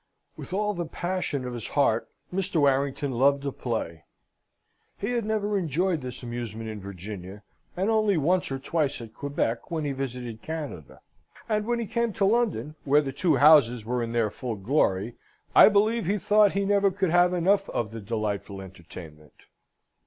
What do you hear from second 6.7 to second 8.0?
in Virginia, and